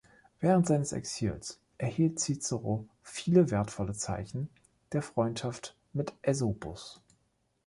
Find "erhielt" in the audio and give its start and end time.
1.77-2.19